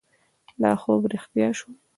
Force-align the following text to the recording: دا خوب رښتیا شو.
دا 0.61 0.71
خوب 0.81 1.01
رښتیا 1.13 1.47
شو. 1.57 1.69